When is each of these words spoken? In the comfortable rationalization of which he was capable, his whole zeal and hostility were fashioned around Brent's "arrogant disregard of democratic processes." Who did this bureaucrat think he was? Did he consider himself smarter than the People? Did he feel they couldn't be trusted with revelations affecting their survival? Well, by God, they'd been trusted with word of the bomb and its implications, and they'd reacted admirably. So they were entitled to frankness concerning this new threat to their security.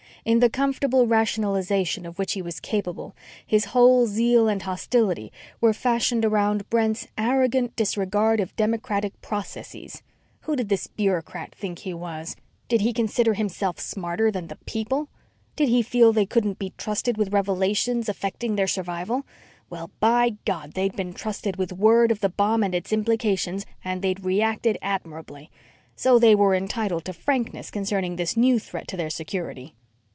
In 0.23 0.37
the 0.39 0.51
comfortable 0.51 1.07
rationalization 1.07 2.05
of 2.05 2.19
which 2.19 2.33
he 2.33 2.43
was 2.43 2.59
capable, 2.59 3.15
his 3.43 3.65
whole 3.73 4.05
zeal 4.05 4.47
and 4.47 4.61
hostility 4.61 5.31
were 5.59 5.73
fashioned 5.73 6.23
around 6.23 6.69
Brent's 6.69 7.07
"arrogant 7.17 7.75
disregard 7.75 8.39
of 8.39 8.55
democratic 8.55 9.19
processes." 9.23 10.03
Who 10.41 10.55
did 10.55 10.69
this 10.69 10.85
bureaucrat 10.85 11.55
think 11.55 11.79
he 11.79 11.93
was? 11.95 12.35
Did 12.67 12.81
he 12.81 12.93
consider 12.93 13.33
himself 13.33 13.79
smarter 13.79 14.29
than 14.29 14.45
the 14.45 14.57
People? 14.67 15.09
Did 15.55 15.69
he 15.69 15.81
feel 15.81 16.13
they 16.13 16.27
couldn't 16.27 16.59
be 16.59 16.73
trusted 16.77 17.17
with 17.17 17.33
revelations 17.33 18.07
affecting 18.07 18.55
their 18.57 18.67
survival? 18.67 19.25
Well, 19.71 19.89
by 19.99 20.35
God, 20.45 20.73
they'd 20.73 20.95
been 20.95 21.13
trusted 21.13 21.55
with 21.55 21.73
word 21.73 22.11
of 22.11 22.19
the 22.19 22.29
bomb 22.29 22.61
and 22.61 22.75
its 22.75 22.93
implications, 22.93 23.65
and 23.83 24.03
they'd 24.03 24.23
reacted 24.23 24.77
admirably. 24.83 25.49
So 25.95 26.19
they 26.19 26.35
were 26.35 26.53
entitled 26.53 27.05
to 27.05 27.13
frankness 27.13 27.71
concerning 27.71 28.17
this 28.17 28.37
new 28.37 28.59
threat 28.59 28.87
to 28.89 28.97
their 28.97 29.09
security. 29.09 29.73